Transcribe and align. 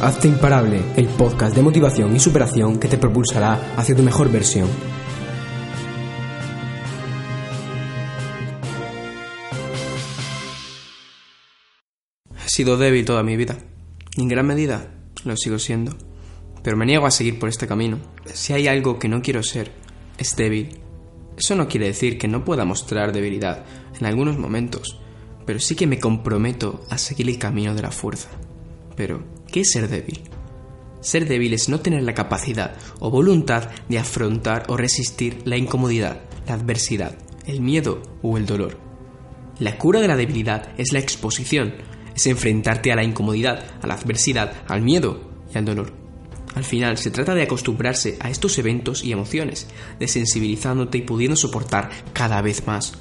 Hazte 0.00 0.28
Imparable, 0.28 0.80
el 0.96 1.08
podcast 1.08 1.56
de 1.56 1.62
motivación 1.62 2.14
y 2.14 2.20
superación 2.20 2.78
que 2.78 2.86
te 2.86 2.98
propulsará 2.98 3.74
hacia 3.76 3.96
tu 3.96 4.04
mejor 4.04 4.30
versión. 4.30 4.68
He 12.32 12.48
sido 12.48 12.76
débil 12.76 13.04
toda 13.04 13.24
mi 13.24 13.36
vida. 13.36 13.58
Y 14.16 14.22
en 14.22 14.28
gran 14.28 14.46
medida 14.46 14.88
lo 15.24 15.36
sigo 15.36 15.58
siendo. 15.58 15.96
Pero 16.62 16.76
me 16.76 16.86
niego 16.86 17.06
a 17.06 17.10
seguir 17.10 17.40
por 17.40 17.48
este 17.48 17.66
camino. 17.66 17.98
Si 18.32 18.52
hay 18.52 18.68
algo 18.68 19.00
que 19.00 19.08
no 19.08 19.20
quiero 19.20 19.42
ser, 19.42 19.72
es 20.16 20.36
débil. 20.36 20.78
Eso 21.36 21.56
no 21.56 21.66
quiere 21.66 21.86
decir 21.86 22.18
que 22.18 22.28
no 22.28 22.44
pueda 22.44 22.64
mostrar 22.64 23.12
debilidad 23.12 23.64
en 23.98 24.06
algunos 24.06 24.38
momentos, 24.38 25.00
pero 25.44 25.58
sí 25.58 25.74
que 25.74 25.88
me 25.88 25.98
comprometo 25.98 26.84
a 26.88 26.98
seguir 26.98 27.28
el 27.28 27.38
camino 27.38 27.74
de 27.74 27.82
la 27.82 27.90
fuerza. 27.90 28.28
Pero, 28.98 29.22
¿qué 29.46 29.60
es 29.60 29.70
ser 29.70 29.88
débil? 29.88 30.20
Ser 31.00 31.28
débil 31.28 31.54
es 31.54 31.68
no 31.68 31.78
tener 31.78 32.02
la 32.02 32.14
capacidad 32.14 32.76
o 32.98 33.12
voluntad 33.12 33.70
de 33.88 34.00
afrontar 34.00 34.64
o 34.66 34.76
resistir 34.76 35.40
la 35.44 35.56
incomodidad, 35.56 36.22
la 36.48 36.54
adversidad, 36.54 37.16
el 37.46 37.60
miedo 37.60 38.02
o 38.22 38.36
el 38.36 38.44
dolor. 38.44 38.76
La 39.60 39.78
cura 39.78 40.00
de 40.00 40.08
la 40.08 40.16
debilidad 40.16 40.72
es 40.78 40.92
la 40.92 40.98
exposición, 40.98 41.74
es 42.16 42.26
enfrentarte 42.26 42.90
a 42.90 42.96
la 42.96 43.04
incomodidad, 43.04 43.64
a 43.80 43.86
la 43.86 43.94
adversidad, 43.94 44.52
al 44.66 44.82
miedo 44.82 45.30
y 45.54 45.58
al 45.58 45.64
dolor. 45.64 45.92
Al 46.56 46.64
final 46.64 46.98
se 46.98 47.12
trata 47.12 47.36
de 47.36 47.44
acostumbrarse 47.44 48.16
a 48.18 48.30
estos 48.30 48.58
eventos 48.58 49.04
y 49.04 49.12
emociones, 49.12 49.68
desensibilizándote 50.00 50.98
y 50.98 51.02
pudiendo 51.02 51.36
soportar 51.36 51.88
cada 52.12 52.42
vez 52.42 52.66
más. 52.66 52.94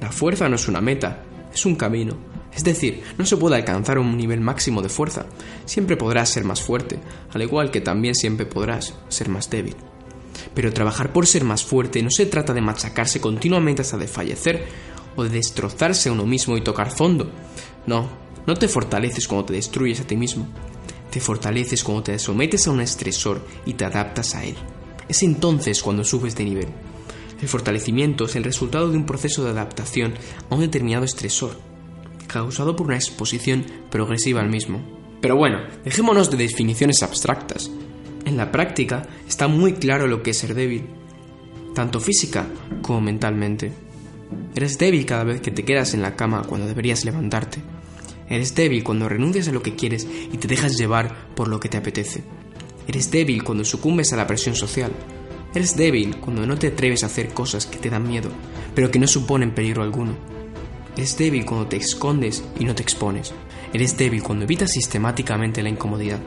La 0.00 0.10
fuerza 0.10 0.48
no 0.48 0.56
es 0.56 0.66
una 0.66 0.80
meta, 0.80 1.22
es 1.54 1.64
un 1.64 1.76
camino. 1.76 2.31
Es 2.54 2.64
decir, 2.64 3.02
no 3.16 3.24
se 3.24 3.36
puede 3.36 3.56
alcanzar 3.56 3.98
un 3.98 4.16
nivel 4.16 4.40
máximo 4.40 4.82
de 4.82 4.88
fuerza. 4.88 5.26
Siempre 5.64 5.96
podrás 5.96 6.28
ser 6.28 6.44
más 6.44 6.60
fuerte, 6.60 6.98
al 7.32 7.42
igual 7.42 7.70
que 7.70 7.80
también 7.80 8.14
siempre 8.14 8.46
podrás 8.46 8.94
ser 9.08 9.28
más 9.28 9.48
débil. 9.48 9.76
Pero 10.54 10.72
trabajar 10.72 11.12
por 11.12 11.26
ser 11.26 11.44
más 11.44 11.64
fuerte 11.64 12.02
no 12.02 12.10
se 12.10 12.26
trata 12.26 12.52
de 12.52 12.60
machacarse 12.60 13.20
continuamente 13.20 13.82
hasta 13.82 13.96
desfallecer 13.96 14.66
o 15.16 15.24
de 15.24 15.30
destrozarse 15.30 16.08
a 16.08 16.12
uno 16.12 16.26
mismo 16.26 16.56
y 16.56 16.62
tocar 16.62 16.90
fondo. 16.90 17.30
No, 17.86 18.08
no 18.46 18.54
te 18.54 18.68
fortaleces 18.68 19.26
cuando 19.26 19.46
te 19.46 19.54
destruyes 19.54 20.00
a 20.00 20.06
ti 20.06 20.16
mismo. 20.16 20.46
Te 21.10 21.20
fortaleces 21.20 21.82
cuando 21.84 22.04
te 22.04 22.18
sometes 22.18 22.66
a 22.66 22.70
un 22.70 22.80
estresor 22.80 23.46
y 23.64 23.74
te 23.74 23.84
adaptas 23.84 24.34
a 24.34 24.44
él. 24.44 24.56
Es 25.08 25.22
entonces 25.22 25.82
cuando 25.82 26.04
subes 26.04 26.34
de 26.36 26.44
nivel. 26.44 26.68
El 27.40 27.48
fortalecimiento 27.48 28.26
es 28.26 28.36
el 28.36 28.44
resultado 28.44 28.90
de 28.90 28.96
un 28.96 29.04
proceso 29.04 29.42
de 29.42 29.50
adaptación 29.50 30.14
a 30.48 30.54
un 30.54 30.60
determinado 30.60 31.04
estresor, 31.04 31.58
causado 32.32 32.74
por 32.74 32.86
una 32.86 32.96
exposición 32.96 33.64
progresiva 33.90 34.40
al 34.40 34.48
mismo. 34.48 34.80
Pero 35.20 35.36
bueno, 35.36 35.58
dejémonos 35.84 36.30
de 36.30 36.36
definiciones 36.36 37.02
abstractas. 37.02 37.70
En 38.24 38.36
la 38.36 38.50
práctica 38.50 39.06
está 39.28 39.48
muy 39.48 39.74
claro 39.74 40.06
lo 40.06 40.22
que 40.22 40.30
es 40.30 40.38
ser 40.38 40.54
débil, 40.54 40.86
tanto 41.74 42.00
física 42.00 42.46
como 42.80 43.00
mentalmente. 43.00 43.72
Eres 44.54 44.78
débil 44.78 45.06
cada 45.06 45.24
vez 45.24 45.40
que 45.40 45.50
te 45.50 45.64
quedas 45.64 45.94
en 45.94 46.02
la 46.02 46.16
cama 46.16 46.42
cuando 46.42 46.66
deberías 46.66 47.04
levantarte. 47.04 47.60
Eres 48.28 48.54
débil 48.54 48.82
cuando 48.82 49.08
renuncias 49.08 49.48
a 49.48 49.52
lo 49.52 49.62
que 49.62 49.76
quieres 49.76 50.06
y 50.32 50.36
te 50.38 50.48
dejas 50.48 50.78
llevar 50.78 51.34
por 51.34 51.48
lo 51.48 51.60
que 51.60 51.68
te 51.68 51.76
apetece. 51.76 52.22
Eres 52.88 53.10
débil 53.10 53.44
cuando 53.44 53.64
sucumbes 53.64 54.12
a 54.12 54.16
la 54.16 54.26
presión 54.26 54.54
social. 54.54 54.92
Eres 55.54 55.76
débil 55.76 56.16
cuando 56.16 56.46
no 56.46 56.56
te 56.56 56.68
atreves 56.68 57.02
a 57.02 57.06
hacer 57.06 57.34
cosas 57.34 57.66
que 57.66 57.78
te 57.78 57.90
dan 57.90 58.08
miedo, 58.08 58.30
pero 58.74 58.90
que 58.90 58.98
no 58.98 59.06
suponen 59.06 59.54
peligro 59.54 59.82
alguno. 59.82 60.41
Eres 60.96 61.16
débil 61.16 61.46
cuando 61.46 61.66
te 61.68 61.76
escondes 61.76 62.44
y 62.58 62.64
no 62.64 62.74
te 62.74 62.82
expones. 62.82 63.32
Eres 63.72 63.96
débil 63.96 64.22
cuando 64.22 64.44
evitas 64.44 64.72
sistemáticamente 64.72 65.62
la 65.62 65.70
incomodidad. 65.70 66.20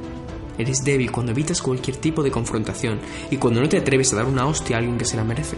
Eres 0.57 0.83
débil 0.83 1.11
cuando 1.11 1.33
evitas 1.33 1.61
cualquier 1.61 1.97
tipo 1.97 2.23
de 2.23 2.31
confrontación 2.31 2.99
y 3.29 3.37
cuando 3.37 3.61
no 3.61 3.69
te 3.69 3.77
atreves 3.77 4.11
a 4.13 4.15
dar 4.15 4.25
una 4.25 4.47
hostia 4.47 4.77
a 4.77 4.79
alguien 4.79 4.97
que 4.97 5.05
se 5.05 5.17
la 5.17 5.23
merece. 5.23 5.57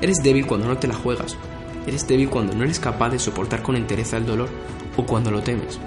Eres 0.00 0.22
débil 0.22 0.46
cuando 0.46 0.68
no 0.68 0.78
te 0.78 0.86
la 0.86 0.94
juegas. 0.94 1.36
Eres 1.86 2.06
débil 2.06 2.28
cuando 2.28 2.54
no 2.54 2.62
eres 2.62 2.78
capaz 2.78 3.10
de 3.10 3.18
soportar 3.18 3.62
con 3.62 3.74
entereza 3.74 4.16
el 4.16 4.26
dolor 4.26 4.48
o 4.96 5.04
cuando 5.04 5.32
lo 5.32 5.42
temes. 5.42 5.80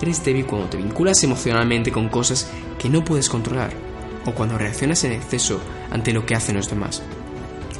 Eres 0.00 0.24
débil 0.24 0.46
cuando 0.46 0.68
te 0.68 0.76
vinculas 0.76 1.22
emocionalmente 1.24 1.90
con 1.90 2.08
cosas 2.08 2.48
que 2.78 2.88
no 2.88 3.04
puedes 3.04 3.28
controlar 3.28 3.72
o 4.24 4.32
cuando 4.32 4.56
reaccionas 4.56 5.02
en 5.02 5.12
exceso 5.12 5.60
ante 5.90 6.12
lo 6.12 6.24
que 6.24 6.36
hacen 6.36 6.56
los 6.56 6.70
demás. 6.70 7.02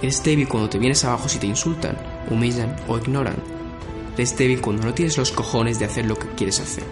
Eres 0.02 0.24
débil 0.24 0.48
cuando 0.48 0.68
te 0.68 0.78
vienes 0.78 1.04
abajo 1.04 1.28
si 1.28 1.38
te 1.38 1.46
insultan, 1.46 1.96
humillan 2.30 2.74
o 2.88 2.98
ignoran. 2.98 3.57
Eres 4.18 4.36
débil 4.36 4.60
cuando 4.60 4.82
no 4.82 4.94
tienes 4.94 5.16
los 5.16 5.30
cojones 5.30 5.78
de 5.78 5.84
hacer 5.84 6.04
lo 6.04 6.16
que 6.16 6.26
quieres 6.30 6.58
hacer. 6.58 6.82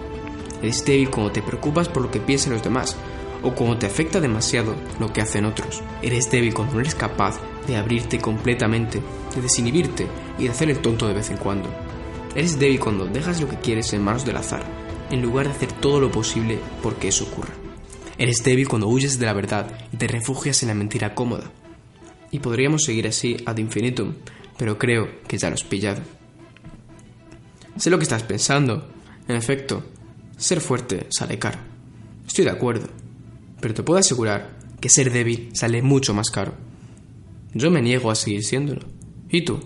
Eres 0.63 0.85
débil 0.85 1.11
cuando 1.11 1.33
te 1.33 1.43
preocupas 1.43 1.89
por 1.89 2.05
lo 2.05 2.09
que 2.09 2.21
piensan 2.21 2.53
los 2.53 2.63
demás 2.63 2.97
o 3.43 3.53
cuando 3.53 3.79
te 3.79 3.87
afecta 3.87 4.21
demasiado 4.21 4.77
lo 5.01 5.13
que 5.13 5.23
hacen 5.23 5.45
otros. 5.45 5.83
Eres 6.03 6.31
débil 6.31 6.55
cuando 6.55 6.75
no 6.75 6.81
eres 6.83 6.95
capaz 6.95 7.41
de 7.67 7.77
abrirte 7.77 8.21
completamente, 8.21 9.03
de 9.35 9.43
desinhibirte 9.43 10.07
y 10.39 10.45
de 10.45 10.51
hacer 10.51 10.71
el 10.71 10.79
tonto 10.79 11.09
de 11.09 11.15
vez 11.15 11.29
en 11.31 11.39
cuando. 11.39 11.69
Eres 12.37 12.61
débil 12.61 12.79
cuando 12.79 13.07
dejas 13.07 13.41
lo 13.41 13.49
que 13.49 13.59
quieres 13.59 13.93
en 13.93 14.05
manos 14.05 14.25
del 14.25 14.37
azar, 14.37 14.63
en 15.11 15.21
lugar 15.21 15.47
de 15.47 15.53
hacer 15.55 15.73
todo 15.73 16.01
lo 16.01 16.13
posible 16.13 16.61
porque 16.81 17.09
eso 17.09 17.25
ocurra. 17.25 17.55
Eres 18.19 18.45
débil 18.45 18.69
cuando 18.69 18.87
huyes 18.87 19.19
de 19.19 19.27
la 19.27 19.33
verdad 19.33 19.67
y 19.93 19.97
te 19.97 20.07
refugias 20.07 20.63
en 20.63 20.69
la 20.69 20.75
mentira 20.75 21.17
cómoda. 21.17 21.51
Y 22.31 22.39
podríamos 22.39 22.85
seguir 22.85 23.09
así 23.09 23.37
ad 23.47 23.59
infinitum, 23.59 24.15
pero 24.57 24.79
creo 24.79 25.09
que 25.27 25.39
ya 25.39 25.49
lo 25.49 25.55
has 25.55 25.65
pillado. 25.65 26.03
Sé 27.77 27.91
lo 27.91 27.99
que 27.99 28.05
estás 28.05 28.23
pensando. 28.23 28.89
En 29.29 29.37
efecto, 29.37 29.83
ser 30.37 30.61
fuerte 30.61 31.07
sale 31.11 31.39
caro. 31.39 31.59
Estoy 32.27 32.45
de 32.45 32.51
acuerdo, 32.51 32.89
pero 33.61 33.75
te 33.75 33.83
puedo 33.83 33.99
asegurar 33.99 34.57
que 34.81 34.89
ser 34.89 35.13
débil 35.13 35.51
sale 35.55 35.83
mucho 35.83 36.15
más 36.15 36.31
caro. 36.31 36.55
Yo 37.55 37.71
me 37.71 37.83
niego 37.83 38.11
a 38.11 38.15
seguir 38.15 38.45
siéndolo. 38.45 38.83
¿Y 39.31 39.43
tú? 39.45 39.61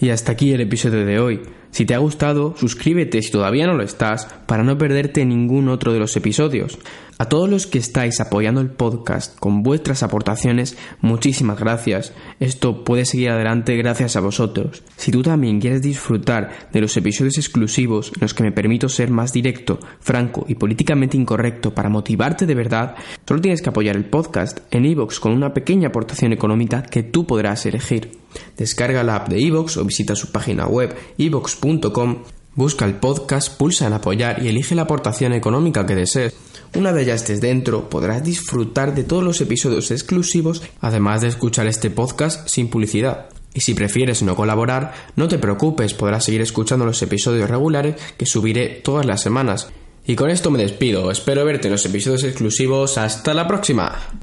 Y 0.00 0.10
hasta 0.10 0.32
aquí 0.32 0.52
el 0.52 0.60
episodio 0.60 1.06
de 1.06 1.20
hoy. 1.20 1.42
Si 1.72 1.86
te 1.86 1.94
ha 1.94 1.98
gustado, 1.98 2.54
suscríbete 2.56 3.22
si 3.22 3.30
todavía 3.30 3.66
no 3.66 3.72
lo 3.72 3.82
estás 3.82 4.26
para 4.46 4.62
no 4.62 4.76
perderte 4.76 5.24
ningún 5.24 5.70
otro 5.70 5.94
de 5.94 5.98
los 5.98 6.14
episodios. 6.16 6.78
A 7.16 7.28
todos 7.28 7.48
los 7.48 7.66
que 7.66 7.78
estáis 7.78 8.20
apoyando 8.20 8.60
el 8.60 8.70
podcast 8.70 9.38
con 9.38 9.62
vuestras 9.62 10.02
aportaciones, 10.02 10.76
muchísimas 11.00 11.58
gracias. 11.58 12.12
Esto 12.40 12.84
puede 12.84 13.04
seguir 13.06 13.30
adelante 13.30 13.76
gracias 13.76 14.16
a 14.16 14.20
vosotros. 14.20 14.82
Si 14.96 15.10
tú 15.10 15.22
también 15.22 15.60
quieres 15.60 15.80
disfrutar 15.80 16.50
de 16.72 16.80
los 16.80 16.94
episodios 16.96 17.38
exclusivos 17.38 18.12
en 18.14 18.20
los 18.20 18.34
que 18.34 18.42
me 18.42 18.52
permito 18.52 18.88
ser 18.88 19.10
más 19.10 19.32
directo, 19.32 19.78
franco 20.00 20.44
y 20.48 20.56
políticamente 20.56 21.16
incorrecto 21.16 21.72
para 21.72 21.88
motivarte 21.88 22.44
de 22.44 22.54
verdad, 22.54 22.96
solo 23.26 23.40
tienes 23.40 23.62
que 23.62 23.70
apoyar 23.70 23.96
el 23.96 24.04
podcast 24.04 24.58
en 24.70 24.84
iVoox 24.84 25.20
con 25.20 25.32
una 25.32 25.54
pequeña 25.54 25.88
aportación 25.88 26.32
económica 26.32 26.82
que 26.82 27.02
tú 27.02 27.26
podrás 27.26 27.64
elegir. 27.64 28.20
Descarga 28.56 29.02
la 29.02 29.16
app 29.16 29.28
de 29.28 29.40
iVoox 29.40 29.76
o 29.76 29.84
visita 29.84 30.14
su 30.14 30.32
página 30.32 30.66
web 30.66 30.94
iVoox.com, 31.18 31.61
busca 32.54 32.84
el 32.84 32.96
podcast, 32.96 33.56
pulsa 33.56 33.86
en 33.86 33.92
apoyar 33.92 34.42
y 34.42 34.48
elige 34.48 34.74
la 34.74 34.82
aportación 34.82 35.32
económica 35.32 35.86
que 35.86 35.94
desees. 35.94 36.34
Una 36.74 36.92
vez 36.92 37.06
ya 37.06 37.14
estés 37.14 37.40
dentro, 37.40 37.88
podrás 37.88 38.24
disfrutar 38.24 38.94
de 38.94 39.04
todos 39.04 39.22
los 39.22 39.40
episodios 39.40 39.90
exclusivos, 39.90 40.62
además 40.80 41.20
de 41.20 41.28
escuchar 41.28 41.66
este 41.66 41.90
podcast 41.90 42.48
sin 42.48 42.68
publicidad. 42.68 43.26
Y 43.54 43.60
si 43.60 43.74
prefieres 43.74 44.22
no 44.22 44.34
colaborar, 44.34 44.94
no 45.16 45.28
te 45.28 45.38
preocupes, 45.38 45.92
podrás 45.92 46.24
seguir 46.24 46.40
escuchando 46.40 46.86
los 46.86 47.02
episodios 47.02 47.50
regulares 47.50 47.96
que 48.16 48.24
subiré 48.24 48.80
todas 48.82 49.04
las 49.04 49.20
semanas. 49.20 49.68
Y 50.06 50.16
con 50.16 50.30
esto 50.30 50.50
me 50.50 50.62
despido, 50.62 51.10
espero 51.10 51.44
verte 51.44 51.68
en 51.68 51.72
los 51.72 51.84
episodios 51.84 52.24
exclusivos, 52.24 52.96
hasta 52.96 53.34
la 53.34 53.46
próxima. 53.46 54.21